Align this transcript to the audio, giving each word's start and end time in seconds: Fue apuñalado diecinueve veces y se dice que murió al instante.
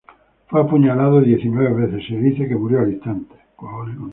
Fue 0.47 0.59
apuñalado 0.59 1.21
diecinueve 1.21 1.85
veces 1.85 2.05
y 2.09 2.13
se 2.15 2.19
dice 2.19 2.47
que 2.47 2.55
murió 2.55 2.79
al 2.79 2.91
instante. 2.93 3.35